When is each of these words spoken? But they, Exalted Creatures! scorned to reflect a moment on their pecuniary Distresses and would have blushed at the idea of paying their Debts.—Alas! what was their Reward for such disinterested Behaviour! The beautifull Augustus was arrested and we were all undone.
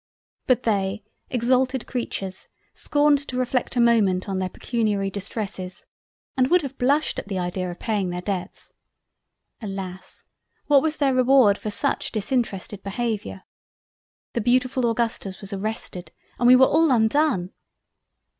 But 0.47 0.63
they, 0.63 1.03
Exalted 1.29 1.85
Creatures! 1.85 2.47
scorned 2.73 3.19
to 3.27 3.37
reflect 3.37 3.75
a 3.75 3.79
moment 3.79 4.27
on 4.27 4.39
their 4.39 4.49
pecuniary 4.49 5.11
Distresses 5.11 5.85
and 6.35 6.47
would 6.49 6.63
have 6.63 6.79
blushed 6.79 7.19
at 7.19 7.27
the 7.27 7.37
idea 7.37 7.69
of 7.69 7.77
paying 7.77 8.09
their 8.09 8.23
Debts.—Alas! 8.23 10.25
what 10.65 10.81
was 10.81 10.97
their 10.97 11.13
Reward 11.13 11.55
for 11.59 11.69
such 11.69 12.11
disinterested 12.11 12.81
Behaviour! 12.81 13.43
The 14.33 14.41
beautifull 14.41 14.89
Augustus 14.89 15.39
was 15.39 15.53
arrested 15.53 16.11
and 16.39 16.47
we 16.47 16.55
were 16.55 16.65
all 16.65 16.89
undone. 16.89 17.51